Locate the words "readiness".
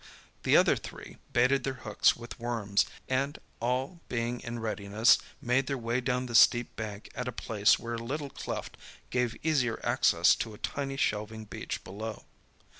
4.57-5.19